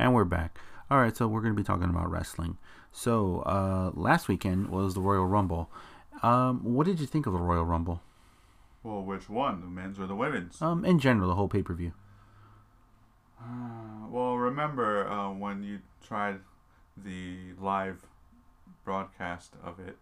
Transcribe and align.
And 0.00 0.14
we're 0.14 0.24
back. 0.24 0.58
All 0.90 0.98
right, 0.98 1.14
so 1.14 1.28
we're 1.28 1.42
going 1.42 1.52
to 1.52 1.60
be 1.60 1.62
talking 1.62 1.90
about 1.90 2.10
wrestling. 2.10 2.56
So, 2.90 3.40
uh, 3.40 3.90
last 3.92 4.28
weekend 4.28 4.70
was 4.70 4.94
the 4.94 5.02
Royal 5.02 5.26
Rumble. 5.26 5.70
Um, 6.22 6.60
what 6.64 6.86
did 6.86 7.00
you 7.00 7.06
think 7.06 7.26
of 7.26 7.34
the 7.34 7.38
Royal 7.38 7.66
Rumble? 7.66 8.00
Well, 8.82 9.02
which 9.02 9.28
one, 9.28 9.60
the 9.60 9.66
men's 9.66 10.00
or 10.00 10.06
the 10.06 10.16
women's? 10.16 10.62
Um, 10.62 10.86
in 10.86 11.00
general, 11.00 11.28
the 11.28 11.34
whole 11.34 11.48
pay 11.48 11.62
per 11.62 11.74
view. 11.74 11.92
Uh, 13.38 14.08
well, 14.08 14.36
remember 14.36 15.06
uh, 15.06 15.32
when 15.34 15.62
you 15.62 15.80
tried 16.02 16.38
the 16.96 17.52
live 17.60 18.06
broadcast 18.86 19.52
of 19.62 19.78
it? 19.78 19.98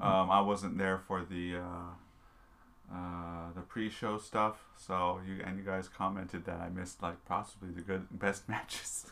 Um, 0.00 0.28
I 0.28 0.40
wasn't 0.40 0.76
there 0.76 0.98
for 0.98 1.24
the 1.24 1.58
uh, 1.58 1.94
uh, 2.92 3.52
the 3.54 3.60
pre-show 3.62 4.18
stuff, 4.18 4.56
so 4.76 5.20
you 5.26 5.42
and 5.44 5.58
you 5.58 5.64
guys 5.64 5.88
commented 5.88 6.44
that 6.46 6.60
I 6.60 6.68
missed 6.68 7.02
like 7.02 7.24
possibly 7.26 7.70
the 7.70 7.80
good 7.82 8.06
best 8.18 8.48
matches. 8.48 9.06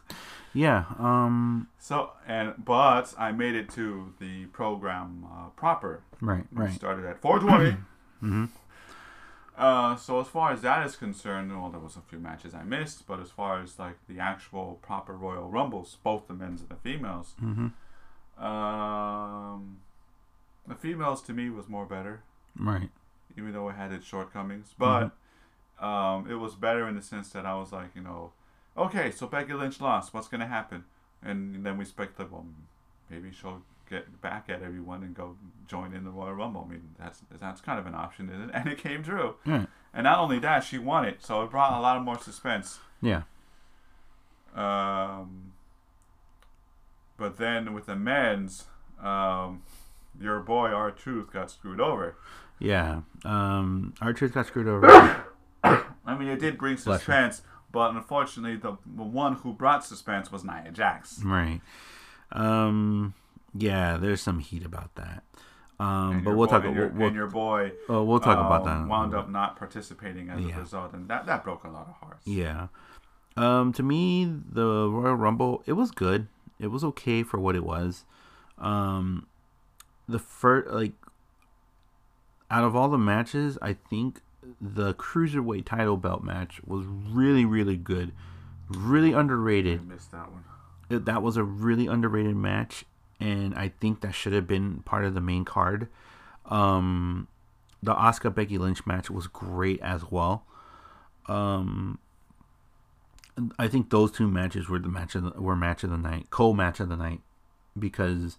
Yeah. 0.53 0.85
Um. 0.99 1.69
So 1.79 2.11
and 2.27 2.55
but 2.65 3.13
I 3.19 3.33
made 3.33 3.55
it 3.57 3.69
to 3.71 4.13
the 4.21 4.47
program 4.47 5.27
uh, 5.31 5.49
proper. 5.57 6.03
Right. 6.21 6.45
We 6.53 6.65
Right. 6.65 6.73
started 6.75 7.05
at 7.07 7.21
420. 7.21 7.77
Mm-hmm. 8.23 8.45
Uh, 9.57 9.95
so 9.97 10.19
as 10.21 10.27
far 10.29 10.51
as 10.51 10.63
that 10.63 10.85
is 10.87 10.97
concerned, 10.97 11.51
well, 11.55 11.69
there 11.71 11.79
was 11.81 11.95
a 11.95 12.01
few 12.01 12.19
matches 12.19 12.55
I 12.55 12.63
missed, 12.65 13.07
but 13.07 13.21
as 13.21 13.31
far 13.31 13.61
as 13.63 13.79
like 13.79 13.97
the 14.09 14.19
actual 14.19 14.79
proper 14.83 15.13
Royal 15.13 15.49
Rumbles, 15.51 15.99
both 16.03 16.27
the 16.27 16.33
men's 16.35 16.61
and 16.63 16.71
the 16.71 16.77
females, 16.77 17.35
Mm-hmm. 17.43 17.69
um, 18.45 19.79
the 20.67 20.75
females 20.75 21.21
to 21.23 21.33
me 21.33 21.51
was 21.51 21.69
more 21.69 21.85
better, 21.87 22.23
Right. 22.59 22.91
Even 23.37 23.53
though 23.53 23.69
it 23.69 23.75
had 23.75 23.93
its 23.93 24.07
shortcomings. 24.07 24.75
But 24.79 25.13
um, 25.81 26.31
it 26.31 26.35
was 26.37 26.55
better 26.55 26.89
in 26.89 26.95
the 26.95 27.03
sense 27.03 27.31
that 27.31 27.47
I 27.47 27.55
was 27.55 27.73
like, 27.73 27.91
you 27.95 28.03
know, 28.03 28.33
okay, 28.77 29.11
so 29.11 29.27
Becky 29.27 29.53
Lynch 29.53 29.81
lost. 29.81 30.15
What's 30.15 30.29
gonna 30.29 30.47
happen? 30.47 30.85
And 31.23 31.65
then 31.65 31.79
we 31.79 31.85
speculated, 31.85 32.33
well, 32.33 32.47
maybe 33.11 33.31
she'll 33.33 33.63
get 33.89 34.21
back 34.21 34.47
at 34.49 34.63
everyone 34.63 35.03
and 35.03 35.15
go 35.15 35.37
join 35.67 35.95
in 35.95 36.05
the 36.05 36.11
Royal 36.11 36.33
Rumble. 36.35 36.67
I 36.69 36.73
mean, 36.73 36.91
that's 36.99 37.21
that's 37.41 37.61
kind 37.61 37.79
of 37.79 37.87
an 37.87 37.95
option, 37.95 38.29
isn't 38.29 38.51
it? 38.51 38.51
And 38.55 38.69
it 38.69 38.79
came 38.79 39.03
true. 39.03 39.37
Right. 39.47 39.67
And 39.93 40.05
not 40.05 40.19
only 40.19 40.39
that, 40.41 40.65
she 40.65 40.79
won 40.79 41.05
it, 41.05 41.23
so 41.23 41.43
it 41.43 41.51
brought 41.51 41.79
a 41.79 41.81
lot 41.81 41.97
of 41.97 42.03
more 42.03 42.19
suspense. 42.19 42.81
Yeah. 43.01 43.23
Um, 44.55 45.53
but 47.17 47.39
then 47.39 47.75
with 47.75 47.87
the 47.87 47.97
men's, 47.97 48.65
um, 49.01 49.63
your 50.21 50.41
boy 50.41 50.69
R 50.69 50.91
Truth 50.91 51.33
got 51.33 51.51
screwed 51.51 51.81
over. 51.81 52.17
Yeah. 52.59 53.01
Um. 53.25 53.95
Our 54.01 54.13
truth 54.13 54.35
got 54.35 54.47
screwed 54.47 54.69
over. 54.69 54.87
I 55.65 56.17
mean, 56.19 56.29
it 56.29 56.39
did 56.41 56.59
bring 56.59 56.77
suspense, 56.77 57.43
but 57.73 57.95
unfortunately, 57.95 58.57
the, 58.57 58.77
the 58.87 59.03
one 59.03 59.35
who 59.37 59.53
brought 59.53 59.85
suspense 59.85 60.31
was 60.31 60.45
Nia 60.45 60.71
Jax. 60.73 61.21
right. 61.25 61.61
Um. 62.33 63.15
Yeah. 63.55 63.97
There's 63.97 64.21
some 64.21 64.39
heat 64.41 64.65
about 64.65 64.95
that. 64.97 65.23
Um. 65.81 66.23
But 66.25 66.37
we'll 66.37 66.47
boy- 66.47 66.53
talk. 66.53 66.65
And 66.65 66.77
your, 66.77 66.89
We'll, 66.89 67.07
and 67.09 67.17
your 67.17 67.27
boy 67.27 67.73
uh, 67.91 68.03
we'll 68.03 68.21
talk 68.21 68.39
about 68.39 68.67
um, 68.67 68.83
that. 68.83 68.89
Wound 68.91 69.15
up 69.15 69.29
not 69.29 69.57
participating 69.57 70.31
as 70.31 70.41
Yeah. 70.41 70.57
a 70.57 70.61
result, 70.61 70.93
and 70.93 71.09
that 71.09 71.27
that 71.27 71.43
broke 71.45 71.65
a 71.65 71.69
lot 71.69 71.89
of 71.89 71.95
hearts. 71.97 72.27
Yeah. 72.27 72.69
Um, 73.37 73.73
to 73.73 73.83
me, 73.83 74.25
the 74.27 74.89
Royal 74.89 75.17
Rumble, 75.17 75.65
it 75.67 75.73
was 75.73 75.91
good. 75.91 76.29
It 76.61 76.69
was 76.69 76.85
okay 76.85 77.25
for 77.25 77.39
what 77.41 77.57
it 77.57 77.65
was. 77.65 78.05
Um, 78.59 79.27
the 80.09 80.21
first, 80.21 80.71
like, 80.71 80.93
out 82.55 82.65
of 82.65 82.77
all 82.77 82.89
the 82.89 82.99
matches, 82.99 83.59
I 83.61 83.73
think 83.73 84.21
the 84.61 84.95
cruiserweight 84.95 85.65
title 85.65 85.97
belt 85.97 86.23
match 86.23 86.61
was 86.65 86.85
really, 86.87 87.45
really 87.45 87.77
good, 87.77 88.13
really 88.69 89.15
I 89.15 89.21
underrated. 89.21 89.87
missed 89.89 90.13
that 90.13 90.31
one. 90.31 90.45
It- 90.89 91.05
that 91.07 91.23
was 91.23 91.37
a 91.37 91.43
really 91.45 91.87
underrated 91.87 92.37
match, 92.37 92.85
and 93.19 93.55
I 93.55 93.69
think 93.69 94.01
that 94.03 94.15
should 94.15 94.33
have 94.35 94.47
been 94.47 94.83
part 94.85 95.05
of 95.05 95.15
the 95.15 95.21
main 95.21 95.45
card. 95.45 95.89
Um, 96.47 97.27
the 97.83 97.95
Asuka 97.95 98.35
Becky 98.35 98.59
Lynch 98.59 98.87
match 98.87 99.11
was 99.11 99.27
great 99.27 99.81
as 99.81 100.11
well. 100.11 100.45
Um, 101.27 101.99
I 103.59 103.67
think 103.67 103.91
those 103.91 104.13
two 104.13 104.29
matches 104.29 104.69
were 104.69 104.79
the 104.79 104.89
match 104.89 105.15
of 105.17 105.23
the, 105.25 105.41
were 105.41 105.57
match 105.57 105.83
of 105.83 105.91
the 105.91 105.99
night, 105.99 106.29
co 106.31 106.53
match 106.53 106.79
of 106.81 106.89
the 106.89 106.97
night, 106.97 107.21
because 107.77 108.39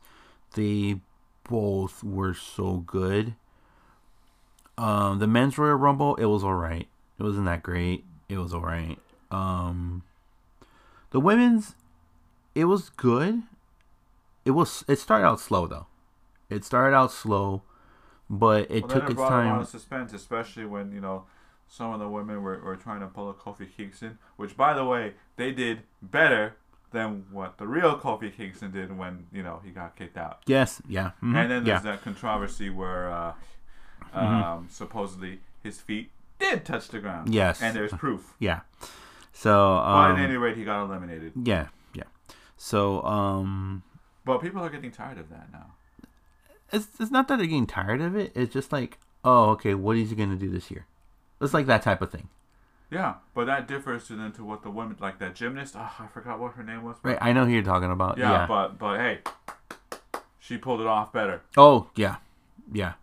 they 0.54 1.02
both 1.50 2.04
were 2.04 2.34
so 2.34 2.78
good. 2.78 3.36
Um, 4.78 5.19
the 5.19 5.28
men's 5.28 5.58
Royal 5.58 5.75
Rumble, 5.75 6.16
it 6.16 6.25
was 6.25 6.44
alright. 6.44 6.88
It 7.18 7.24
wasn't 7.24 7.46
that 7.46 7.63
great. 7.63 8.03
It 8.28 8.38
was 8.38 8.53
alright. 8.53 9.00
Um, 9.31 10.03
the 11.12 11.19
women's, 11.19 11.75
it 12.53 12.66
was 12.66 12.90
good. 12.90 13.44
It 14.44 14.52
was. 14.52 14.84
It 14.88 15.00
started 15.00 15.25
out 15.25 15.40
slow 15.40 15.66
though. 15.68 15.88
It 16.50 16.63
started 16.63 16.96
out 16.96 17.12
slow, 17.12 17.63
but 18.30 18.69
it 18.69 18.84
well, 18.84 18.91
took 18.91 19.03
it 19.06 19.12
its 19.12 19.13
brought 19.16 19.31
a 19.31 19.36
lot 19.36 19.41
time. 19.44 19.59
of 19.62 19.68
suspense, 19.68 20.13
especially 20.13 20.66
when 20.66 20.92
you 20.92 21.02
know 21.02 21.24
some 21.68 21.92
of 21.94 22.00
the 22.00 22.07
women 22.07 22.44
were, 22.44 22.59
were 22.59 22.75
trying 22.75 23.00
to 23.00 23.07
pull 23.07 23.30
a 23.30 23.34
Kofi 23.34 23.68
Kingston, 23.75 24.19
which 24.36 24.56
by 24.56 24.74
the 24.74 24.86
way 24.86 25.13
they 25.38 25.52
did 25.52 25.81
better 26.02 26.56
than 26.92 27.25
what 27.31 27.57
the 27.57 27.68
real 27.68 27.97
Kofi 27.97 28.31
Kingston 28.36 28.72
did 28.72 28.96
when 28.96 29.25
you 29.34 29.42
know 29.42 29.62
he 29.66 29.72
got 29.72 29.96
kicked 29.96 30.18
out. 30.18 30.42
Yes. 30.46 30.81
Yeah. 30.88 31.12
mhm, 31.24 31.36
And 31.36 31.36
then 31.36 31.50
yeah. 31.50 31.56
Mm-hmm. 31.57 31.66
there's 31.66 31.84
that 31.84 32.03
controversy 32.03 32.69
where 32.69 33.12
uh, 33.12 33.34
um, 34.13 34.67
supposedly 34.69 35.39
his 35.63 35.79
feet 35.79 36.11
did 36.39 36.66
touch 36.66 36.88
the 36.89 37.00
ground. 37.00 37.33
Yes. 37.33 37.61
and 37.61 37.75
there's 37.75 37.91
proof. 37.91 38.33
Yeah. 38.39 38.61
So 39.33 39.51
But 39.78 40.11
um, 40.11 40.17
at 40.17 40.23
any 40.23 40.38
rate, 40.38 40.57
he 40.57 40.63
got 40.63 40.83
eliminated. 40.85 41.33
yeah, 41.44 41.67
yeah. 41.94 42.03
So 42.57 43.01
um, 43.03 43.83
But 44.23 44.39
people 44.41 44.61
are 44.63 44.69
getting 44.69 44.91
tired 44.91 45.17
of 45.17 45.29
that 45.29 45.51
now. 45.51 45.73
it's 46.72 46.88
it's 47.00 47.11
not 47.11 47.28
that 47.28 47.38
they're 47.38 47.47
getting 47.47 47.67
tired 47.67 48.01
of 48.01 48.16
it. 48.16 48.31
It's 48.35 48.53
just 48.53 48.72
like, 48.72 48.97
oh, 49.23 49.50
okay, 49.51 49.73
what 49.73 49.97
is 49.97 50.09
he 50.09 50.16
gonna 50.16 50.35
do 50.35 50.50
this 50.50 50.72
year? 50.72 50.85
It's 51.41 51.53
like 51.53 51.66
that 51.66 51.81
type 51.81 52.01
of 52.01 52.12
thing, 52.12 52.29
Yeah, 52.89 53.16
but 53.33 53.45
that 53.45 53.67
differs 53.67 54.07
to 54.07 54.16
then 54.16 54.31
to 54.33 54.44
what 54.45 54.63
the 54.63 54.69
women 54.72 54.95
like 55.01 55.19
that 55.19 55.35
gymnast. 55.35 55.75
Oh, 55.77 55.91
I 56.00 56.07
forgot 56.07 56.39
what 56.39 56.53
her 56.53 56.63
name 56.63 56.83
was. 56.83 56.95
right? 57.03 57.17
I 57.19 57.33
know 57.33 57.45
who 57.45 57.51
you're 57.51 57.62
talking 57.62 57.91
about. 57.91 58.17
Yeah, 58.17 58.31
Yeah. 58.31 58.45
but 58.47 58.79
but 58.79 58.97
hey, 59.00 59.19
she 60.39 60.57
pulled 60.57 60.79
it 60.81 60.88
off 60.88 61.12
better. 61.12 61.41
oh, 61.57 61.89
yeah, 61.95 62.16
yeah. 62.72 62.94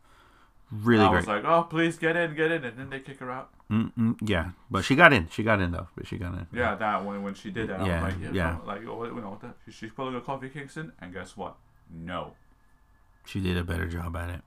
Really 0.74 1.04
I 1.04 1.08
great. 1.10 1.18
was 1.18 1.26
like, 1.28 1.44
oh, 1.44 1.64
please 1.64 1.98
get 1.98 2.16
in, 2.16 2.34
get 2.34 2.50
in, 2.50 2.64
and 2.64 2.78
then 2.78 2.88
they 2.88 3.00
kick 3.00 3.18
her 3.20 3.30
out. 3.30 3.50
Mm-mm, 3.70 4.16
yeah, 4.26 4.52
but 4.70 4.84
she 4.86 4.94
got 4.96 5.12
in. 5.12 5.28
She 5.30 5.42
got 5.42 5.60
in 5.60 5.70
though. 5.72 5.88
But 5.94 6.06
she 6.06 6.16
got 6.16 6.32
in. 6.32 6.46
Yeah, 6.52 6.74
that 6.76 7.04
when 7.04 7.22
when 7.22 7.34
she 7.34 7.50
did 7.50 7.68
that, 7.68 7.84
Yeah, 7.86 8.02
like, 8.02 8.14
yeah, 8.20 8.30
yeah. 8.32 8.56
like 8.64 8.80
oh, 8.86 9.04
you 9.04 9.20
know 9.20 9.30
what? 9.30 9.40
The, 9.40 9.70
she's 9.70 9.90
pulling 9.92 10.14
a 10.14 10.20
Kofi 10.20 10.50
Kingston, 10.52 10.92
and 11.00 11.12
guess 11.12 11.36
what? 11.36 11.56
No. 11.90 12.32
She 13.26 13.40
did 13.40 13.56
a 13.58 13.64
better 13.64 13.86
job 13.86 14.16
at 14.16 14.30
it. 14.30 14.40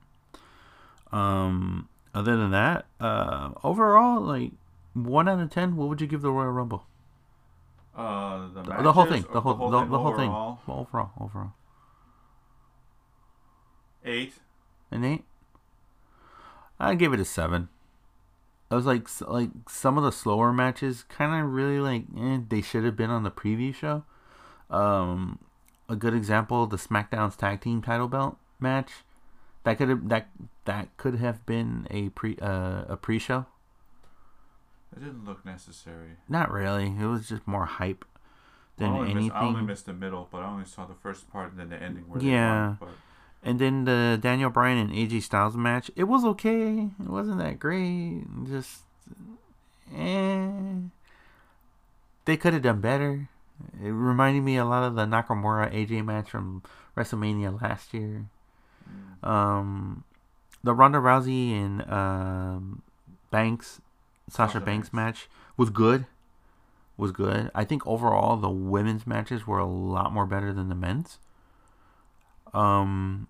Um. 1.12 1.88
Other 2.14 2.34
than 2.36 2.50
that, 2.50 2.86
uh, 2.98 3.50
overall, 3.62 4.20
like 4.22 4.52
one 4.94 5.28
out 5.28 5.38
of 5.38 5.50
ten, 5.50 5.76
what 5.76 5.88
would 5.90 6.00
you 6.00 6.06
give 6.06 6.22
the 6.22 6.30
Royal 6.32 6.50
Rumble? 6.50 6.86
Uh, 7.94 8.48
the, 8.54 8.62
The, 8.62 8.82
the 8.84 8.92
whole 8.92 9.04
thing. 9.06 9.24
The 9.32 9.40
whole. 9.42 9.70
The, 9.70 9.84
the 9.84 9.98
whole 9.98 10.16
thing. 10.16 10.30
overall? 10.30 10.58
Overall. 10.66 11.10
Overall. 11.20 11.52
Eight. 14.04 14.34
An 14.90 15.04
eight. 15.04 15.24
I 16.78 16.94
give 16.94 17.12
it 17.12 17.20
a 17.20 17.24
seven. 17.24 17.68
I 18.70 18.74
was 18.74 18.86
like, 18.86 19.08
like 19.20 19.50
some 19.68 19.96
of 19.96 20.04
the 20.04 20.10
slower 20.10 20.52
matches, 20.52 21.04
kind 21.08 21.40
of 21.40 21.52
really 21.52 21.78
like, 21.78 22.04
eh, 22.18 22.40
they 22.48 22.60
should 22.60 22.84
have 22.84 22.96
been 22.96 23.10
on 23.10 23.22
the 23.22 23.30
preview 23.30 23.74
show. 23.74 24.04
Um, 24.70 25.38
a 25.88 25.94
good 25.94 26.14
example, 26.14 26.66
the 26.66 26.76
SmackDown's 26.76 27.36
tag 27.36 27.60
team 27.60 27.80
title 27.80 28.08
belt 28.08 28.36
match, 28.58 28.90
that 29.62 29.78
could 29.78 29.88
have 29.88 30.08
that 30.08 30.28
that 30.64 30.96
could 30.96 31.16
have 31.16 31.44
been 31.46 31.86
a 31.90 32.08
pre 32.10 32.36
uh, 32.40 32.84
a 32.88 32.96
pre 32.96 33.18
show. 33.18 33.46
It 34.96 35.00
didn't 35.00 35.24
look 35.24 35.44
necessary. 35.44 36.16
Not 36.28 36.50
really. 36.50 36.86
It 36.86 37.06
was 37.06 37.28
just 37.28 37.46
more 37.46 37.66
hype 37.66 38.04
than 38.78 38.90
I 38.92 38.98
anything. 39.00 39.24
missed, 39.24 39.34
I 39.34 39.44
only 39.44 39.62
missed 39.62 39.86
the 39.86 39.92
middle, 39.92 40.28
but 40.30 40.38
I 40.38 40.46
only 40.46 40.64
saw 40.64 40.86
the 40.86 40.94
first 40.94 41.30
part 41.30 41.50
and 41.50 41.60
then 41.60 41.68
the 41.68 41.82
ending. 41.82 42.08
Where 42.08 42.22
Yeah. 42.22 42.76
They 42.80 42.86
won, 42.86 42.94
And 43.42 43.58
then 43.60 43.84
the 43.84 44.18
Daniel 44.20 44.50
Bryan 44.50 44.78
and 44.78 44.90
AJ 44.90 45.22
Styles 45.22 45.56
match, 45.56 45.90
it 45.94 46.04
was 46.04 46.24
okay. 46.24 46.88
It 47.00 47.08
wasn't 47.08 47.38
that 47.38 47.58
great. 47.58 48.24
Just, 48.44 48.82
eh. 49.94 50.48
They 52.24 52.36
could 52.36 52.54
have 52.54 52.62
done 52.62 52.80
better. 52.80 53.28
It 53.82 53.88
reminded 53.88 54.42
me 54.42 54.56
a 54.56 54.64
lot 54.64 54.82
of 54.82 54.96
the 54.96 55.06
Nakamura 55.06 55.72
AJ 55.72 56.04
match 56.04 56.28
from 56.28 56.62
WrestleMania 56.96 57.62
last 57.62 57.94
year. 57.94 58.26
Um, 59.22 60.04
the 60.62 60.74
Ronda 60.74 60.98
Rousey 60.98 61.52
and 61.52 61.88
um, 61.90 62.82
Banks, 63.30 63.80
Sasha, 64.28 64.54
Sasha 64.54 64.60
Banks 64.60 64.88
Banks. 64.88 64.92
match 64.92 65.28
was 65.56 65.70
good. 65.70 66.06
Was 66.96 67.12
good. 67.12 67.50
I 67.54 67.64
think 67.64 67.86
overall 67.86 68.36
the 68.36 68.50
women's 68.50 69.06
matches 69.06 69.46
were 69.46 69.58
a 69.58 69.66
lot 69.66 70.12
more 70.12 70.26
better 70.26 70.52
than 70.52 70.68
the 70.68 70.74
men's. 70.74 71.18
Um, 72.54 73.28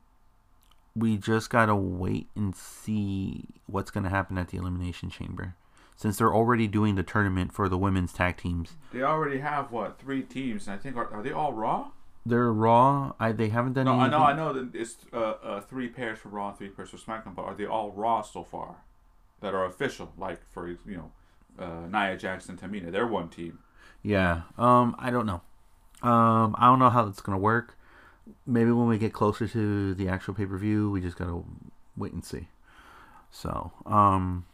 we 0.94 1.16
just 1.16 1.50
gotta 1.50 1.74
wait 1.76 2.28
and 2.36 2.54
see 2.56 3.44
what's 3.66 3.90
gonna 3.90 4.08
happen 4.10 4.38
at 4.38 4.48
the 4.48 4.58
Elimination 4.58 5.10
Chamber. 5.10 5.54
since 5.98 6.18
they're 6.18 6.34
already 6.34 6.66
doing 6.66 6.94
the 6.94 7.02
tournament 7.02 7.52
for 7.54 7.68
the 7.70 7.78
women's 7.78 8.12
tag 8.12 8.36
teams. 8.36 8.76
They 8.92 9.02
already 9.02 9.38
have 9.38 9.72
what 9.72 9.98
three 9.98 10.22
teams? 10.22 10.66
And 10.66 10.74
I 10.74 10.78
think 10.78 10.94
are, 10.96 11.10
are 11.10 11.22
they 11.22 11.32
all 11.32 11.54
Raw? 11.54 11.90
They're 12.26 12.52
Raw. 12.52 13.12
I 13.18 13.32
they 13.32 13.48
haven't 13.48 13.72
done. 13.74 13.86
No, 13.86 13.98
I 13.98 14.08
know, 14.08 14.18
I 14.18 14.32
know 14.34 14.52
that 14.52 14.74
it's 14.74 14.96
uh, 15.12 15.16
uh, 15.42 15.60
three 15.62 15.88
pairs 15.88 16.18
for 16.18 16.28
Raw, 16.28 16.48
and 16.50 16.58
three 16.58 16.68
pairs 16.68 16.90
for 16.90 16.98
SmackDown. 16.98 17.34
But 17.34 17.44
are 17.46 17.54
they 17.54 17.64
all 17.66 17.92
Raw 17.92 18.20
so 18.22 18.44
far 18.44 18.84
that 19.40 19.54
are 19.54 19.64
official? 19.64 20.12
Like 20.18 20.40
for 20.52 20.68
you 20.68 20.78
know, 20.86 21.12
uh, 21.58 21.86
Nia 21.88 22.16
Jackson, 22.18 22.56
Tamina, 22.58 22.90
they're 22.92 23.06
one 23.06 23.28
team. 23.30 23.60
Yeah. 24.02 24.42
Um, 24.58 24.96
I 24.98 25.10
don't 25.10 25.24
know. 25.26 25.40
Um, 26.02 26.54
I 26.58 26.66
don't 26.66 26.78
know 26.78 26.90
how 26.90 27.04
that's 27.04 27.22
gonna 27.22 27.38
work. 27.38 27.75
Maybe 28.46 28.70
when 28.70 28.88
we 28.88 28.98
get 28.98 29.12
closer 29.12 29.46
to 29.48 29.94
the 29.94 30.08
actual 30.08 30.34
pay 30.34 30.46
per 30.46 30.56
view, 30.56 30.90
we 30.90 31.00
just 31.00 31.16
gotta 31.16 31.42
wait 31.96 32.12
and 32.12 32.24
see. 32.24 32.48
So, 33.30 33.72
um, 33.84 34.46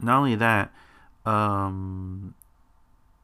not 0.00 0.18
only 0.18 0.34
that, 0.36 0.72
um, 1.24 2.34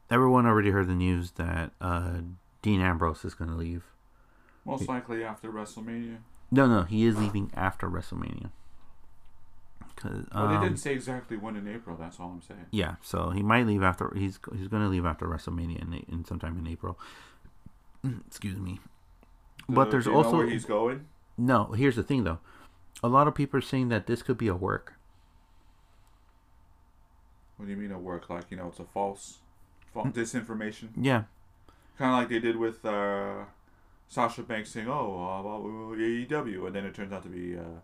everyone 0.09 0.45
already 0.45 0.71
heard 0.71 0.87
the 0.87 0.95
news 0.95 1.31
that 1.31 1.71
uh, 1.81 2.19
Dean 2.61 2.81
Ambrose 2.81 3.25
is 3.25 3.33
gonna 3.33 3.55
leave. 3.55 3.83
Most 4.65 4.87
likely 4.87 5.23
after 5.23 5.51
WrestleMania. 5.51 6.17
No, 6.51 6.65
no, 6.65 6.83
he 6.83 7.05
is 7.05 7.17
leaving 7.17 7.51
after 7.55 7.89
WrestleMania. 7.89 8.51
Cause, 9.97 10.25
Well, 10.33 10.47
they 10.47 10.55
um, 10.55 10.63
didn't 10.63 10.77
say 10.77 10.93
exactly 10.93 11.37
when 11.37 11.55
in 11.55 11.67
April. 11.67 11.97
That's 11.97 12.19
all 12.19 12.29
I'm 12.29 12.41
saying. 12.41 12.67
Yeah, 12.71 12.95
so 13.01 13.31
he 13.31 13.41
might 13.41 13.65
leave 13.65 13.81
after 13.81 14.13
he's 14.15 14.39
he's 14.55 14.67
going 14.67 14.83
to 14.83 14.89
leave 14.89 15.05
after 15.05 15.25
WrestleMania 15.25 15.81
in, 15.81 15.93
in 16.07 16.23
sometime 16.23 16.57
in 16.57 16.67
April. 16.67 16.99
Excuse 18.27 18.59
me. 18.59 18.79
But 19.69 19.91
there's 19.91 20.05
do 20.05 20.11
you 20.11 20.17
know 20.17 20.23
also 20.23 20.37
where 20.37 20.47
he's 20.47 20.65
going. 20.65 21.05
no. 21.37 21.65
Here's 21.73 21.95
the 21.95 22.03
thing, 22.03 22.23
though. 22.23 22.39
A 23.03 23.07
lot 23.07 23.27
of 23.27 23.35
people 23.35 23.57
are 23.57 23.61
saying 23.61 23.89
that 23.89 24.07
this 24.07 24.21
could 24.23 24.37
be 24.37 24.47
a 24.47 24.55
work. 24.55 24.93
What 27.57 27.65
do 27.65 27.71
you 27.71 27.77
mean 27.77 27.91
a 27.91 27.99
work? 27.99 28.29
Like 28.29 28.45
you 28.49 28.57
know, 28.57 28.67
it's 28.67 28.79
a 28.79 28.85
false, 28.85 29.39
false 29.93 30.09
disinformation. 30.09 30.89
Yeah, 30.95 31.23
Kind 31.97 32.11
of 32.11 32.17
like 32.19 32.29
they 32.29 32.39
did 32.39 32.57
with 32.57 32.85
uh, 32.85 33.45
Sasha 34.07 34.43
Banks 34.43 34.69
saying, 34.71 34.87
"Oh, 34.87 35.17
uh, 35.19 35.39
about 35.39 35.63
AEW," 35.97 36.67
and 36.67 36.75
then 36.75 36.85
it 36.85 36.93
turns 36.93 37.11
out 37.11 37.23
to 37.23 37.29
be, 37.29 37.57
uh, 37.57 37.81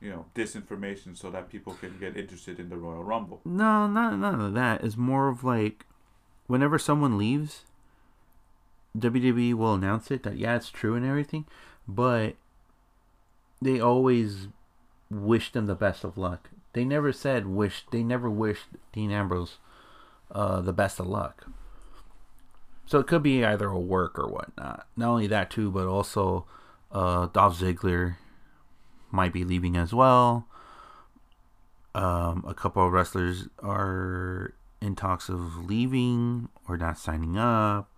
you 0.00 0.10
know, 0.10 0.26
disinformation 0.34 1.16
so 1.16 1.30
that 1.30 1.48
people 1.48 1.72
can 1.74 1.96
get 1.98 2.16
interested 2.16 2.60
in 2.60 2.68
the 2.68 2.76
Royal 2.76 3.02
Rumble. 3.02 3.40
no, 3.44 3.86
not 3.86 4.18
none 4.18 4.40
of 4.40 4.52
that. 4.54 4.84
It's 4.84 4.96
more 4.98 5.28
of 5.28 5.42
like, 5.42 5.86
whenever 6.46 6.78
someone 6.78 7.16
leaves, 7.16 7.64
WWE 8.96 9.54
will 9.54 9.74
announce 9.74 10.10
it 10.10 10.22
that 10.22 10.36
yeah, 10.36 10.56
it's 10.56 10.70
true 10.70 10.94
and 10.94 11.04
everything, 11.06 11.46
but 11.88 12.34
they 13.60 13.80
always 13.80 14.48
wish 15.10 15.52
them 15.52 15.66
the 15.66 15.74
best 15.74 16.04
of 16.04 16.18
luck. 16.18 16.50
They 16.72 16.84
never 16.84 17.12
said 17.12 17.46
wish. 17.46 17.84
They 17.90 18.02
never 18.02 18.30
wished 18.30 18.66
Dean 18.92 19.10
Ambrose 19.10 19.58
uh, 20.30 20.60
the 20.60 20.72
best 20.72 20.98
of 21.00 21.06
luck. 21.06 21.46
So 22.86 22.98
it 22.98 23.06
could 23.06 23.22
be 23.22 23.44
either 23.44 23.68
a 23.68 23.78
work 23.78 24.18
or 24.18 24.28
whatnot. 24.28 24.86
Not 24.96 25.08
only 25.08 25.26
that 25.28 25.50
too, 25.50 25.70
but 25.70 25.86
also 25.86 26.46
uh, 26.90 27.26
Dolph 27.26 27.58
Ziggler 27.58 28.16
might 29.10 29.32
be 29.32 29.44
leaving 29.44 29.76
as 29.76 29.94
well. 29.94 30.46
Um, 31.94 32.44
a 32.46 32.54
couple 32.54 32.84
of 32.84 32.92
wrestlers 32.92 33.48
are 33.62 34.54
in 34.80 34.96
talks 34.96 35.28
of 35.28 35.66
leaving 35.66 36.48
or 36.66 36.76
not 36.76 36.98
signing 36.98 37.38
up 37.38 37.91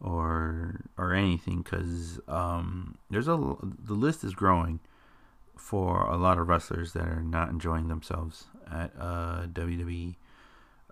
or 0.00 0.80
or 0.96 1.14
anything 1.14 1.62
because 1.62 2.20
um, 2.28 2.96
there's 3.10 3.28
a 3.28 3.36
the 3.62 3.94
list 3.94 4.24
is 4.24 4.34
growing 4.34 4.80
for 5.56 6.02
a 6.02 6.16
lot 6.16 6.38
of 6.38 6.48
wrestlers 6.48 6.92
that 6.94 7.06
are 7.06 7.22
not 7.22 7.50
enjoying 7.50 7.88
themselves 7.88 8.46
at 8.70 8.92
uh, 8.98 9.46
WWE. 9.46 10.16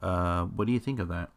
Uh, 0.00 0.44
what 0.44 0.66
do 0.66 0.72
you 0.72 0.78
think 0.78 1.00
of 1.00 1.08
that? 1.08 1.30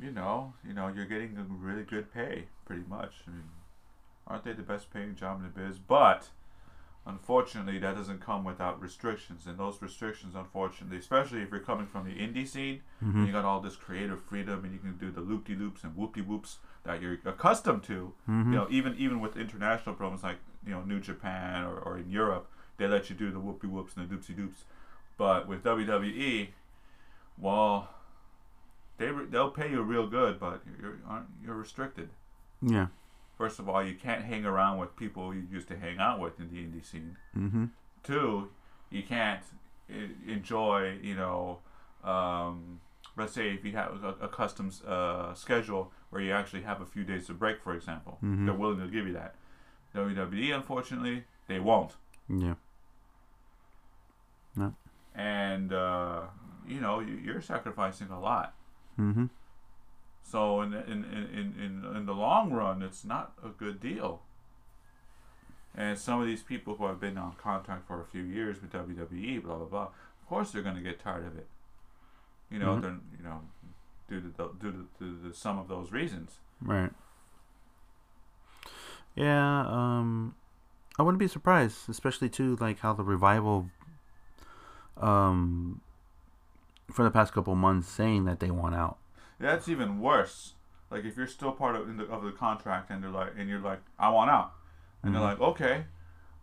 You 0.00 0.10
know, 0.10 0.52
you 0.66 0.74
know, 0.74 0.88
you're 0.88 1.06
getting 1.06 1.36
really 1.60 1.84
good 1.84 2.12
pay, 2.12 2.44
pretty 2.66 2.82
much. 2.88 3.12
I 3.26 3.30
mean, 3.30 3.44
aren't 4.26 4.44
they 4.44 4.52
the 4.52 4.62
best 4.62 4.92
paying 4.92 5.14
job 5.14 5.38
in 5.38 5.44
the 5.44 5.48
biz? 5.48 5.78
But 5.78 6.30
unfortunately, 7.06 7.78
that 7.78 7.94
doesn't 7.96 8.20
come 8.20 8.44
without 8.44 8.80
restrictions, 8.80 9.46
and 9.46 9.58
those 9.58 9.80
restrictions, 9.82 10.34
unfortunately, 10.34 10.96
especially 10.98 11.42
if 11.42 11.50
you're 11.50 11.60
coming 11.60 11.86
from 11.86 12.04
the 12.04 12.14
indie 12.14 12.46
scene, 12.48 12.80
Mm-hmm. 13.04 13.18
and 13.18 13.26
you 13.26 13.32
got 13.32 13.44
all 13.44 13.60
this 13.60 13.76
creative 13.76 14.22
freedom, 14.22 14.64
and 14.64 14.72
you 14.72 14.78
can 14.78 14.96
do 14.96 15.10
the 15.10 15.20
loop 15.20 15.46
de 15.46 15.54
loops 15.54 15.84
and 15.84 15.94
whoop 15.96 16.14
de 16.14 16.22
whoops 16.22 16.58
that 16.84 17.02
you're 17.02 17.18
accustomed 17.26 17.82
to. 17.84 18.12
Mm-hmm. 18.28 18.52
You 18.52 18.58
know, 18.58 18.66
even 18.70 18.94
even 18.96 19.20
with 19.20 19.36
international 19.36 19.94
programs 19.94 20.22
like 20.22 20.36
you 20.66 20.72
know 20.72 20.82
New 20.82 21.00
Japan 21.00 21.64
or, 21.64 21.78
or 21.78 21.98
in 21.98 22.10
Europe, 22.10 22.48
they 22.78 22.86
let 22.86 23.10
you 23.10 23.16
do 23.16 23.30
the 23.30 23.38
whoopie 23.40 23.70
whoops 23.70 23.94
and 23.96 24.08
the 24.08 24.14
doopsie 24.14 24.34
doops. 24.38 24.62
But 25.18 25.46
with 25.46 25.62
WWE, 25.62 26.48
well, 27.38 27.88
they 28.98 29.08
re- 29.08 29.26
they'll 29.26 29.50
pay 29.50 29.70
you 29.70 29.82
real 29.82 30.06
good, 30.06 30.38
but 30.40 30.62
you're 30.80 30.98
aren't- 31.06 31.28
you're 31.44 31.54
restricted. 31.56 32.08
Yeah. 32.62 32.86
First 33.44 33.58
of 33.58 33.68
all, 33.68 33.84
you 33.84 33.94
can't 33.94 34.24
hang 34.24 34.46
around 34.46 34.78
with 34.78 34.96
people 34.96 35.34
you 35.34 35.46
used 35.52 35.68
to 35.68 35.76
hang 35.76 35.98
out 35.98 36.18
with 36.18 36.40
in 36.40 36.48
the 36.48 36.56
indie 36.64 36.82
scene. 36.82 37.18
Mm-hmm. 37.36 37.66
Two, 38.02 38.48
you 38.88 39.02
can't 39.02 39.42
enjoy, 40.26 40.96
you 41.02 41.14
know, 41.14 41.58
um, 42.02 42.80
let's 43.18 43.34
say 43.34 43.50
if 43.52 43.62
you 43.62 43.72
have 43.72 44.02
a, 44.02 44.14
a 44.22 44.28
custom 44.28 44.70
uh, 44.88 45.34
schedule 45.34 45.92
where 46.08 46.22
you 46.22 46.32
actually 46.32 46.62
have 46.62 46.80
a 46.80 46.86
few 46.86 47.04
days 47.04 47.26
to 47.26 47.34
break, 47.34 47.60
for 47.62 47.74
example, 47.74 48.16
Mhm. 48.24 48.46
they're 48.46 48.54
willing 48.54 48.78
to 48.80 48.86
give 48.86 49.06
you 49.06 49.12
that. 49.12 49.34
WWE, 49.94 50.50
unfortunately, 50.56 51.24
they 51.46 51.60
won't. 51.60 51.92
Yeah. 52.30 52.54
And, 55.14 55.70
uh, 55.70 56.22
you 56.66 56.80
know, 56.80 57.00
you, 57.00 57.14
you're 57.16 57.42
sacrificing 57.42 58.08
a 58.08 58.18
lot. 58.18 58.54
Mm-hmm. 58.98 59.26
So 60.26 60.62
in, 60.62 60.72
in, 60.72 61.04
in, 61.04 61.54
in, 61.60 61.96
in, 61.96 62.06
the 62.06 62.14
long 62.14 62.50
run, 62.50 62.82
it's 62.82 63.04
not 63.04 63.34
a 63.44 63.50
good 63.50 63.78
deal. 63.78 64.22
And 65.76 65.98
some 65.98 66.20
of 66.20 66.26
these 66.26 66.42
people 66.42 66.76
who 66.76 66.86
have 66.86 66.98
been 66.98 67.18
on 67.18 67.34
contract 67.34 67.86
for 67.86 68.00
a 68.00 68.04
few 68.04 68.22
years 68.22 68.60
with 68.62 68.72
WWE, 68.72 69.42
blah 69.42 69.56
blah 69.56 69.66
blah, 69.66 69.82
of 69.82 70.28
course 70.28 70.50
they're 70.50 70.62
going 70.62 70.76
to 70.76 70.82
get 70.82 70.98
tired 70.98 71.26
of 71.26 71.36
it. 71.36 71.46
You 72.50 72.58
know, 72.58 72.76
Mhm. 72.76 72.82
they're 72.82 72.98
you 73.18 73.24
know, 73.24 73.40
due 74.08 74.20
to 74.22 74.28
the, 74.28 74.48
due 74.60 74.72
to, 74.72 74.88
to 74.98 75.28
the 75.28 75.34
some 75.34 75.58
of 75.58 75.68
those 75.68 75.92
reasons. 75.92 76.38
Right. 76.60 76.90
Yeah, 79.14 79.66
um 79.68 80.34
I 80.98 81.02
wouldn't 81.02 81.18
be 81.18 81.28
surprised, 81.28 81.88
especially 81.88 82.28
too 82.28 82.56
like 82.60 82.80
how 82.80 82.92
the 82.94 83.04
revival 83.04 83.68
um 84.96 85.80
for 86.90 87.02
the 87.04 87.10
past 87.10 87.32
couple 87.32 87.54
months 87.54 87.88
saying 87.88 88.24
that 88.24 88.40
they 88.40 88.50
want 88.50 88.74
out. 88.74 88.98
That's 89.40 89.68
even 89.68 90.00
worse. 90.00 90.54
Like 90.90 91.04
if 91.04 91.16
you're 91.16 91.26
still 91.26 91.52
part 91.52 91.74
of 91.76 91.88
in 91.88 91.96
the, 91.96 92.04
of 92.06 92.22
the 92.22 92.30
contract 92.32 92.90
and 92.90 93.02
they're 93.02 93.10
like 93.10 93.32
and 93.38 93.48
you're 93.48 93.60
like 93.60 93.80
I 93.98 94.08
want 94.10 94.30
out, 94.30 94.52
and 95.02 95.10
Mhm. 95.12 95.18
they're 95.18 95.28
like 95.28 95.40
okay, 95.40 95.84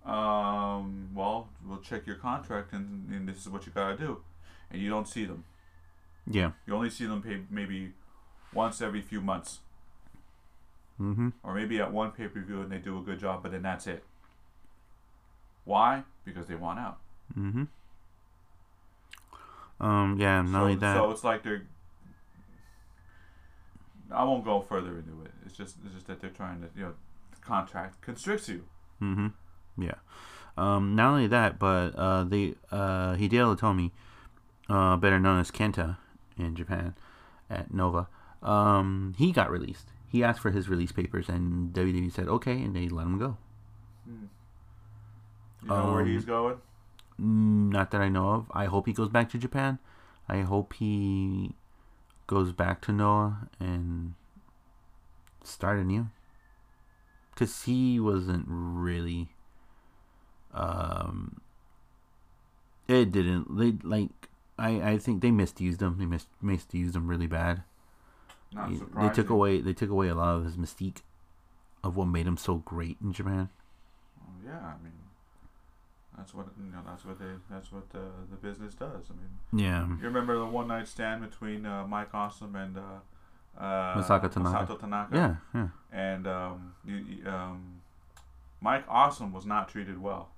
um, 0.05 1.09
well 1.13 1.49
we'll 1.65 1.79
check 1.79 2.05
your 2.05 2.17
contract 2.17 2.73
and, 2.73 3.09
and 3.13 3.27
this 3.27 3.37
is 3.37 3.49
what 3.49 3.65
you 3.65 3.71
gotta 3.71 3.95
do, 3.95 4.21
and 4.69 4.81
you 4.81 4.89
don't 4.89 5.07
see 5.07 5.25
them. 5.25 5.43
Yeah. 6.27 6.51
You 6.67 6.75
only 6.75 6.89
see 6.89 7.05
them 7.05 7.21
pay 7.21 7.41
maybe 7.49 7.93
once 8.53 8.81
every 8.81 9.01
few 9.01 9.21
months, 9.21 9.59
Mm-hmm. 10.99 11.29
or 11.43 11.55
maybe 11.55 11.79
at 11.79 11.91
one 11.91 12.11
pay 12.11 12.27
per 12.27 12.41
view 12.41 12.61
and 12.61 12.71
they 12.71 12.77
do 12.77 12.97
a 12.99 13.01
good 13.01 13.19
job, 13.19 13.41
but 13.41 13.51
then 13.51 13.61
that's 13.63 13.87
it. 13.87 14.03
Why? 15.63 16.03
Because 16.25 16.45
they 16.47 16.55
want 16.55 16.79
out. 16.79 16.99
Mm-hmm. 17.37 17.63
Um, 19.79 20.17
yeah, 20.19 20.41
not 20.41 20.51
so, 20.51 20.59
only 20.61 20.75
that. 20.75 20.95
so 20.95 21.11
it's 21.11 21.23
like 21.23 21.41
they're. 21.43 21.65
I 24.13 24.23
won't 24.23 24.43
go 24.45 24.59
further 24.61 24.97
into 24.97 25.21
it. 25.25 25.31
It's 25.45 25.55
just 25.55 25.75
it's 25.85 25.93
just 25.95 26.07
that 26.07 26.19
they're 26.21 26.29
trying 26.29 26.61
to 26.61 26.67
you 26.75 26.83
know, 26.83 26.93
the 27.31 27.41
contract 27.41 28.01
constricts 28.01 28.49
you. 28.49 28.63
Mm-hmm. 29.01 29.27
Yeah. 29.81 29.95
Um, 30.57 30.95
not 30.95 31.11
only 31.11 31.27
that, 31.27 31.57
but 31.59 31.95
uh, 31.95 32.23
the 32.25 32.55
uh, 32.71 33.15
Hideo 33.15 33.55
Itami, 33.57 33.91
uh, 34.69 34.97
better 34.97 35.19
known 35.19 35.39
as 35.39 35.49
Kenta 35.49 35.97
in 36.37 36.55
Japan, 36.55 36.93
at 37.49 37.73
Noah, 37.73 38.07
um, 38.43 39.15
he 39.17 39.31
got 39.31 39.49
released. 39.49 39.87
He 40.07 40.23
asked 40.23 40.41
for 40.41 40.51
his 40.51 40.67
release 40.67 40.91
papers, 40.91 41.29
and 41.29 41.73
WWE 41.73 42.11
said 42.11 42.27
okay, 42.27 42.61
and 42.61 42.75
they 42.75 42.89
let 42.89 43.05
him 43.05 43.17
go. 43.17 43.37
You 45.63 45.67
know 45.69 45.91
where 45.93 46.01
Um, 46.01 46.07
he's 46.07 46.25
going? 46.25 46.55
Mm, 47.19 47.71
Not 47.71 47.91
that 47.91 48.01
I 48.01 48.09
know 48.09 48.29
of. 48.31 48.51
I 48.51 48.65
hope 48.65 48.87
he 48.87 48.93
goes 48.93 49.09
back 49.09 49.29
to 49.29 49.37
Japan. 49.37 49.79
I 50.27 50.41
hope 50.41 50.73
he 50.73 51.55
goes 52.27 52.51
back 52.51 52.81
to 52.81 52.91
Noah 52.91 53.49
and 53.59 54.13
start 55.43 55.79
anew. 55.79 56.07
Cause 57.35 57.63
he 57.63 57.99
wasn't 57.99 58.45
really. 58.47 59.29
Um. 60.53 61.41
It 62.87 63.11
didn't. 63.11 63.57
They 63.57 63.73
like. 63.87 64.09
I 64.59 64.91
I 64.91 64.97
think 64.97 65.21
they 65.21 65.31
misused 65.31 65.81
him. 65.81 65.97
They 65.97 66.05
mis- 66.05 66.27
misused 66.41 66.95
him 66.95 67.07
really 67.07 67.27
bad. 67.27 67.63
Not 68.53 68.73
surprising. 68.75 69.07
they 69.09 69.13
took 69.15 69.29
away. 69.29 69.61
They 69.61 69.73
took 69.73 69.89
away 69.89 70.09
a 70.09 70.15
lot 70.15 70.35
of 70.35 70.43
his 70.43 70.57
mystique, 70.57 71.01
of 71.83 71.95
what 71.95 72.05
made 72.05 72.27
him 72.27 72.37
so 72.37 72.55
great 72.57 72.97
in 73.01 73.13
Japan. 73.13 73.49
Oh, 74.19 74.33
yeah, 74.45 74.59
I 74.59 74.83
mean, 74.83 74.91
That's 76.17 76.33
what 76.33 76.47
you 76.57 76.71
know. 76.71 76.79
That's 76.85 77.05
what 77.05 77.19
they. 77.19 77.25
That's 77.49 77.71
what 77.71 77.89
the 77.89 78.03
the 78.29 78.35
business 78.37 78.73
does. 78.73 79.05
I 79.09 79.13
mean, 79.13 79.63
Yeah. 79.65 79.87
you 79.87 79.95
remember 80.03 80.37
the 80.37 80.45
one 80.45 80.67
night 80.67 80.87
stand 80.87 81.21
between 81.21 81.65
uh, 81.65 81.87
Mike 81.87 82.13
Awesome 82.13 82.55
and 82.55 82.77
uh, 82.77 83.59
uh, 83.61 84.01
Tanaka. 84.03 84.39
Masato 84.39 84.79
Tanaka. 84.79 85.15
Yeah. 85.15 85.35
Yeah. 85.61 85.67
And 85.91 86.27
um, 86.27 86.73
you, 86.85 86.95
you- 86.95 87.29
um, 87.29 87.81
Mike 88.59 88.83
Awesome 88.87 89.31
was 89.33 89.45
not 89.45 89.69
treated 89.69 90.01
well. 90.01 90.29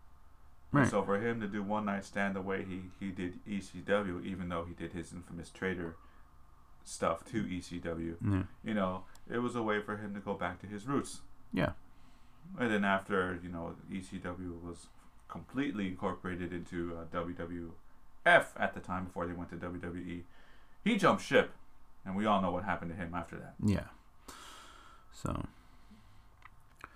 Right. 0.72 0.90
So 0.90 1.04
for 1.04 1.18
him 1.20 1.40
to 1.42 1.48
do 1.48 1.62
one 1.62 1.86
night 1.86 2.04
stand 2.06 2.36
the 2.36 2.42
way 2.42 2.64
he, 2.64 2.84
he 3.00 3.12
did 3.12 3.40
ECW, 3.46 4.26
even 4.26 4.50
though 4.50 4.64
he 4.64 4.74
did 4.74 4.94
his 4.94 5.12
infamous 5.14 5.50
traitor 5.52 5.96
stuff 6.84 7.24
to 7.26 7.44
ECW, 7.44 8.16
Yeah. 8.26 8.44
you 8.64 8.74
know, 8.74 9.04
it 9.30 9.38
was 9.40 9.56
a 9.56 9.62
way 9.62 9.82
for 9.82 9.98
him 9.98 10.14
to 10.16 10.20
go 10.20 10.34
back 10.34 10.60
to 10.62 10.68
his 10.68 10.88
roots. 10.88 11.22
Yeah. 11.52 11.72
And 12.60 12.72
then 12.72 12.84
after 12.86 13.40
you 13.44 13.50
know 13.50 13.76
ECW 13.92 14.62
was 14.64 14.88
completely 15.34 15.88
incorporated 15.88 16.54
into 16.54 16.96
uh, 16.96 17.06
WWF 17.18 18.46
at 18.56 18.76
the 18.76 18.80
time 18.80 19.06
before 19.06 19.26
they 19.26 19.34
went 19.34 19.50
to 19.50 19.56
WWE, 19.56 20.22
he 20.84 20.96
jumped 20.96 21.24
ship, 21.24 21.52
and 22.06 22.16
we 22.16 22.28
all 22.28 22.40
know 22.40 22.52
what 22.52 22.64
happened 22.64 22.92
to 22.92 22.96
him 22.96 23.14
after 23.16 23.36
that. 23.38 23.56
Yeah. 23.66 23.88
So. 25.12 25.46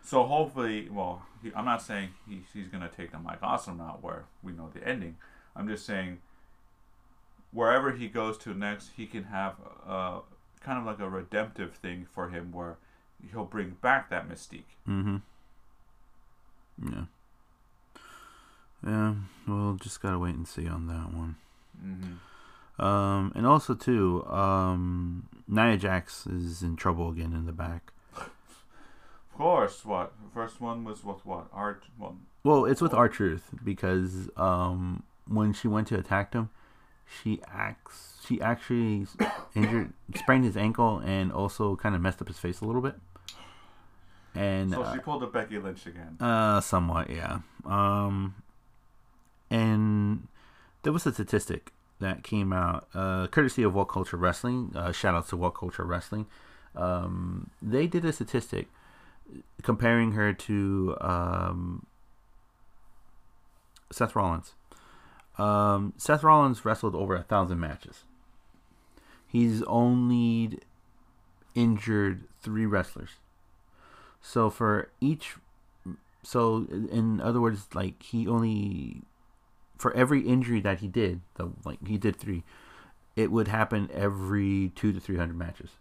So 0.04 0.24
hopefully, 0.24 0.88
well, 0.90 1.26
he, 1.42 1.52
I'm 1.56 1.66
not 1.66 1.82
saying 1.82 2.10
he, 2.30 2.44
he's 2.54 2.68
gonna 2.68 2.92
take 2.96 3.12
the 3.12 3.18
Mike 3.18 3.40
Awesome 3.42 3.82
route 3.82 4.04
where 4.04 4.26
we 4.44 4.52
know 4.52 4.70
the 4.72 4.88
ending. 4.88 5.18
I'm 5.56 5.68
just 5.68 5.86
saying 5.86 6.20
wherever 7.52 7.92
he 7.94 8.08
goes 8.08 8.38
to 8.38 8.54
next, 8.54 8.92
he 8.96 9.08
can 9.08 9.26
have 9.26 9.56
uh, 9.86 10.20
kind 10.62 10.78
of 10.78 10.86
like 10.86 11.00
a 11.00 11.10
redemptive 11.10 11.74
thing 11.74 12.06
for 12.14 12.30
him 12.30 12.52
where 12.52 12.78
he'll 13.32 13.46
bring 13.46 13.78
back 13.82 14.12
that 14.12 14.30
mystique. 14.30 14.76
Mm-hmm. 14.88 15.18
Yeah. 16.88 17.06
Yeah. 18.86 19.16
We'll 19.48 19.76
just 19.76 20.02
gotta 20.02 20.20
wait 20.20 20.36
and 20.36 20.48
see 20.48 20.68
on 20.68 20.88
that 20.88 21.14
one. 21.14 21.36
Mm-hmm. 21.84 22.84
Um, 22.84 23.32
and 23.36 23.48
also 23.48 23.74
too, 23.74 24.26
um, 24.28 25.28
Nia 25.48 25.78
Jax 25.78 26.28
is 26.28 26.62
in 26.62 26.76
trouble 26.76 27.10
again 27.10 27.34
in 27.34 27.46
the 27.46 27.52
back. 27.52 27.92
Of 28.16 28.30
course, 29.36 29.86
what 29.86 30.14
first 30.34 30.62
one 30.62 30.84
was 30.84 31.04
with 31.04 31.26
what 31.26 31.48
art? 31.54 31.86
Well, 31.98 32.18
Well, 32.44 32.66
it's 32.66 32.82
with 32.82 32.94
our 32.94 33.10
truth 33.10 33.50
because 33.64 34.30
um, 34.36 35.04
when 35.28 35.54
she 35.54 35.68
went 35.68 35.88
to 35.88 35.96
attack 35.98 36.34
him, 36.34 36.50
she 37.06 37.40
acts 37.48 38.18
she 38.28 38.42
actually 38.42 39.08
injured, 39.56 39.94
sprained 40.16 40.44
his 40.44 40.58
ankle, 40.58 41.00
and 41.00 41.32
also 41.32 41.76
kind 41.76 41.96
of 41.96 42.02
messed 42.02 42.22
up 42.22 42.28
his 42.28 42.38
face 42.38 42.62
a 42.62 42.66
little 42.66 42.82
bit. 42.82 42.96
And 44.36 44.72
so 44.72 44.84
uh, 44.84 44.94
she 44.94 45.00
pulled 45.00 45.24
a 45.24 45.28
Becky 45.28 45.58
Lynch 45.58 45.86
again. 45.88 46.18
Uh, 46.20 46.62
somewhat, 46.62 47.10
yeah. 47.10 47.40
Um, 47.66 48.36
and 49.50 50.28
there 50.84 50.94
was 50.94 51.06
a 51.06 51.14
statistic 51.14 51.72
that 52.00 52.24
came 52.24 52.54
out, 52.54 52.88
uh, 52.94 53.28
courtesy 53.28 53.64
of 53.64 53.74
What 53.74 53.86
Culture 53.86 54.18
Wrestling. 54.18 54.72
Uh, 54.76 54.92
shout 54.92 55.16
out 55.16 55.28
to 55.30 55.38
What 55.38 55.56
Culture 55.56 55.84
Wrestling. 55.84 56.28
Um, 56.76 57.50
they 57.62 57.88
did 57.88 58.06
a 58.06 58.14
statistic 58.14 58.68
comparing 59.64 60.12
her 60.14 60.32
to 60.34 60.96
um, 61.02 61.86
Seth 63.92 64.16
Rollins. 64.16 64.54
Um, 65.38 65.94
Seth 65.98 66.24
Rollins 66.24 66.66
wrestled 66.66 66.96
over 66.96 67.16
a 67.16 67.24
thousand 67.24 67.60
matches. 67.60 68.04
He's 69.28 69.62
only 69.64 70.60
injured 71.56 72.24
three 72.42 72.66
wrestlers. 72.66 73.10
So 74.22 74.50
for 74.50 74.90
each 75.02 75.36
so 76.24 76.68
in 76.92 77.22
other 77.22 77.40
words 77.40 77.68
like 77.74 78.04
he 78.04 78.28
only 78.28 79.02
for 79.78 79.94
every 79.96 80.22
injury 80.22 80.60
that 80.62 80.80
he 80.80 80.88
did 80.88 81.22
the 81.36 81.52
like 81.66 81.86
he 81.88 81.98
did 81.98 82.16
three 82.16 82.44
it 83.16 83.32
would 83.32 83.48
happen 83.48 83.90
every 83.94 84.72
two 84.76 84.94
to 84.94 85.00
three 85.00 85.18
hundred 85.18 85.38
matches. 85.38 85.72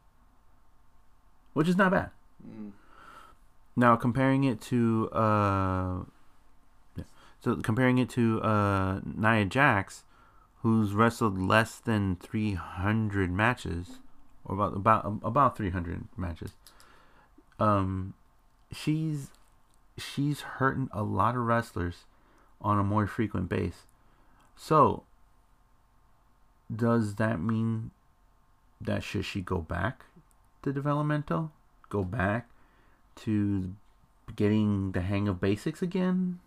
Which 1.52 1.68
is 1.68 1.76
not 1.76 1.90
bad. 1.92 2.10
Mm. 2.46 2.72
now 3.76 3.96
comparing 3.96 4.44
it 4.44 4.60
to 4.60 5.08
uh 5.10 6.04
so 7.40 7.56
comparing 7.56 7.98
it 7.98 8.10
to 8.10 8.40
uh 8.42 9.00
nia 9.04 9.44
jax 9.46 10.04
who's 10.62 10.92
wrestled 10.92 11.38
less 11.38 11.78
than 11.78 12.16
300 12.16 13.30
matches 13.30 14.00
or 14.44 14.54
about 14.54 14.76
about 14.76 15.20
about 15.22 15.56
300 15.56 16.04
matches 16.16 16.52
um 17.58 18.14
she's 18.70 19.28
she's 19.96 20.40
hurting 20.40 20.88
a 20.92 21.02
lot 21.02 21.34
of 21.34 21.42
wrestlers 21.42 22.04
on 22.66 22.80
a 22.80 22.82
more 22.82 23.06
frequent 23.06 23.48
base. 23.48 23.86
So, 24.56 25.04
does 26.74 27.14
that 27.14 27.40
mean 27.40 27.92
that 28.80 29.04
should 29.04 29.24
she 29.24 29.40
go 29.40 29.58
back 29.58 30.06
to 30.62 30.72
developmental? 30.72 31.52
Go 31.88 32.02
back 32.02 32.48
to 33.22 33.72
getting 34.34 34.90
the 34.90 35.00
hang 35.00 35.28
of 35.28 35.40
basics 35.40 35.80
again? 35.80 36.40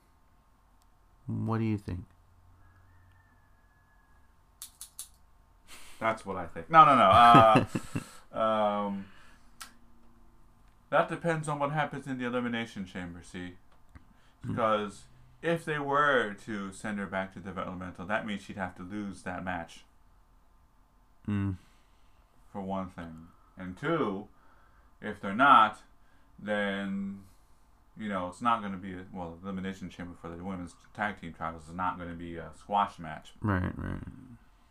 What 1.25 1.59
do 1.59 1.63
you 1.63 1.77
think? 1.77 2.03
That's 5.99 6.25
what 6.25 6.35
I 6.35 6.47
think. 6.47 6.69
No, 6.69 6.83
no, 6.83 6.95
no. 6.95 7.09
Uh, 7.09 7.65
um, 8.37 9.05
that 10.89 11.07
depends 11.07 11.47
on 11.47 11.59
what 11.59 11.71
happens 11.71 12.07
in 12.07 12.17
the 12.17 12.25
elimination 12.25 12.85
chamber. 12.85 13.21
See, 13.23 13.53
because 14.45 15.03
if 15.41 15.63
they 15.65 15.79
were 15.79 16.35
to 16.45 16.71
send 16.71 16.99
her 16.99 17.05
back 17.05 17.33
to 17.33 17.39
developmental, 17.39 18.05
that 18.05 18.25
means 18.25 18.41
she'd 18.43 18.57
have 18.57 18.75
to 18.75 18.83
lose 18.83 19.23
that 19.23 19.43
match 19.43 19.83
Mm, 21.27 21.57
for 22.51 22.61
one 22.61 22.89
thing, 22.89 23.27
and 23.57 23.77
two, 23.77 24.27
if 25.01 25.21
they're 25.21 25.35
not, 25.35 25.79
then 26.39 27.19
you 27.97 28.09
know 28.09 28.27
it's 28.29 28.41
not 28.41 28.61
going 28.61 28.71
to 28.71 28.77
be 28.79 28.93
a 28.93 29.05
well 29.13 29.37
The 29.41 29.49
elimination 29.49 29.89
chamber 29.89 30.13
for 30.19 30.29
the 30.29 30.43
women's 30.43 30.73
tag 30.95 31.19
team 31.21 31.33
titles 31.37 31.67
is 31.67 31.75
not 31.75 31.97
going 31.97 32.09
to 32.09 32.15
be 32.15 32.37
a 32.37 32.49
squash 32.57 32.97
match. 32.97 33.33
right, 33.41 33.71
right, 33.77 33.99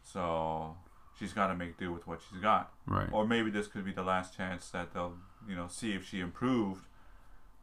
So 0.03 0.75
she's 1.19 1.33
got 1.33 1.49
to 1.49 1.55
make 1.55 1.79
do 1.79 1.93
with 1.93 2.07
what 2.09 2.21
she's 2.29 2.41
got. 2.41 2.73
right. 2.87 3.09
Or 3.13 3.27
maybe 3.27 3.51
this 3.51 3.67
could 3.69 3.85
be 3.85 3.93
the 3.93 4.03
last 4.03 4.37
chance 4.37 4.69
that 4.71 4.93
they'll, 4.95 5.17
you 5.49 5.55
know, 5.55 5.69
see 5.69 5.93
if 5.93 6.09
she 6.09 6.21
improved 6.21 6.87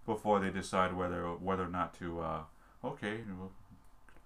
before 0.05 0.39
they 0.39 0.51
decide 0.51 0.93
whether 0.95 1.23
whether 1.33 1.63
or 1.63 1.69
not 1.69 1.97
to, 1.99 2.21
uh, 2.21 2.39
okay, 2.85 3.19
we'll 3.37 3.51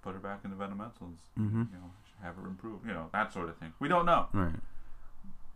put 0.01 0.13
her 0.13 0.19
back 0.19 0.39
in 0.43 0.51
the 0.51 0.55
fundamentals. 0.57 1.15
Mm-hmm. 1.39 1.59
You 1.59 1.79
know, 1.79 1.91
have 2.23 2.35
her 2.35 2.47
improve. 2.47 2.79
You 2.85 2.93
know, 2.93 3.07
that 3.13 3.33
sort 3.33 3.49
of 3.49 3.57
thing. 3.57 3.73
We 3.79 3.87
don't 3.87 4.05
know, 4.05 4.27
Right. 4.33 4.53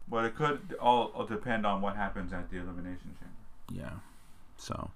but 0.07 0.25
it 0.25 0.35
could 0.35 0.75
all, 0.79 1.11
all 1.15 1.25
depend 1.25 1.65
on 1.65 1.81
what 1.81 1.95
happens 1.95 2.33
at 2.33 2.49
the 2.49 2.57
elimination 2.57 3.15
chamber. 3.19 3.83
Yeah. 3.83 3.93
So. 4.57 4.91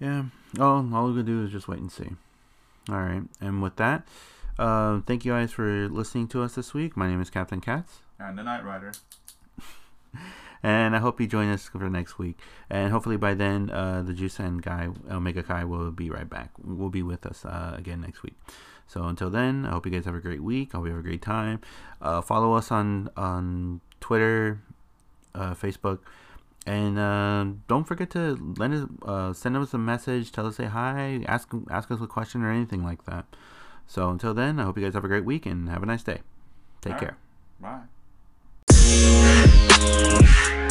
Yeah. 0.00 0.24
Oh, 0.58 0.88
all 0.92 1.08
we 1.08 1.14
can 1.16 1.26
do 1.26 1.44
is 1.44 1.52
just 1.52 1.68
wait 1.68 1.78
and 1.80 1.90
see. 1.90 2.10
All 2.88 2.96
right. 3.00 3.22
And 3.40 3.62
with 3.62 3.76
that, 3.76 4.06
uh, 4.58 5.00
thank 5.06 5.24
you 5.24 5.32
guys 5.32 5.52
for 5.52 5.88
listening 5.88 6.28
to 6.28 6.42
us 6.42 6.54
this 6.54 6.74
week. 6.74 6.96
My 6.96 7.08
name 7.08 7.20
is 7.22 7.30
Captain 7.30 7.60
Katz. 7.60 8.00
And 8.18 8.36
the 8.38 8.42
Night 8.42 8.64
Rider. 8.64 8.92
And 10.64 10.96
I 10.96 10.98
hope 10.98 11.20
you 11.20 11.26
join 11.26 11.50
us 11.50 11.68
for 11.68 11.90
next 11.90 12.18
week. 12.18 12.38
And 12.70 12.90
hopefully 12.90 13.18
by 13.18 13.34
then, 13.34 13.68
uh, 13.68 14.02
the 14.02 14.14
Jusen 14.14 14.62
guy, 14.62 14.88
Omega 15.10 15.42
Kai, 15.42 15.64
will 15.64 15.90
be 15.90 16.08
right 16.08 16.28
back. 16.28 16.52
Will 16.64 16.88
be 16.88 17.02
with 17.02 17.26
us 17.26 17.44
uh, 17.44 17.74
again 17.76 18.00
next 18.00 18.22
week. 18.22 18.32
So 18.86 19.04
until 19.04 19.28
then, 19.28 19.66
I 19.66 19.72
hope 19.72 19.84
you 19.84 19.92
guys 19.92 20.06
have 20.06 20.14
a 20.14 20.20
great 20.20 20.42
week. 20.42 20.70
I 20.72 20.78
hope 20.78 20.86
you 20.86 20.92
have 20.92 21.00
a 21.00 21.02
great 21.02 21.20
time. 21.20 21.60
Uh, 22.00 22.22
follow 22.22 22.54
us 22.54 22.72
on 22.72 23.10
on 23.14 23.82
Twitter, 24.00 24.62
uh, 25.34 25.52
Facebook, 25.52 25.98
and 26.66 26.98
uh, 26.98 27.44
don't 27.68 27.84
forget 27.84 28.08
to 28.10 28.38
us 28.58 28.88
uh, 29.02 29.32
send 29.34 29.56
us 29.58 29.74
a 29.74 29.78
message. 29.78 30.32
Tell 30.32 30.46
us 30.46 30.56
say 30.56 30.66
hi. 30.66 31.20
Ask 31.26 31.50
ask 31.70 31.90
us 31.90 32.00
a 32.00 32.06
question 32.06 32.42
or 32.42 32.50
anything 32.50 32.82
like 32.82 33.04
that. 33.04 33.26
So 33.86 34.08
until 34.08 34.32
then, 34.32 34.58
I 34.58 34.64
hope 34.64 34.78
you 34.78 34.84
guys 34.84 34.94
have 34.94 35.04
a 35.04 35.08
great 35.08 35.26
week 35.26 35.44
and 35.44 35.68
have 35.68 35.82
a 35.82 35.86
nice 35.86 36.02
day. 36.02 36.20
Take 36.80 36.94
All 36.94 36.98
right. 37.00 37.14
care. 37.60 37.84
Bye. 38.68 39.13
Yeah. 39.84 40.63